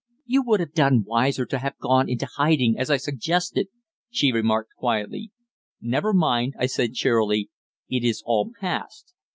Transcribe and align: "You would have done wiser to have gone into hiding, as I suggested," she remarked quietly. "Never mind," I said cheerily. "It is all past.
"You 0.25 0.41
would 0.47 0.59
have 0.61 0.73
done 0.73 1.03
wiser 1.05 1.45
to 1.45 1.59
have 1.59 1.77
gone 1.77 2.09
into 2.09 2.25
hiding, 2.25 2.75
as 2.75 2.89
I 2.89 2.97
suggested," 2.97 3.67
she 4.09 4.31
remarked 4.31 4.73
quietly. 4.75 5.31
"Never 5.79 6.11
mind," 6.11 6.55
I 6.57 6.65
said 6.65 6.95
cheerily. 6.95 7.51
"It 7.87 8.03
is 8.03 8.23
all 8.25 8.49
past. 8.59 9.13